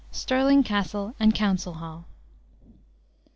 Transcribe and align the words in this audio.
Stirling 0.11 0.63
Castle 0.63 1.13
and 1.19 1.35
Council 1.35 1.73
Hall. 1.75 2.05